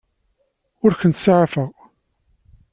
Ur 0.83 0.93
kent-ttsaɛafeɣ. 0.99 1.69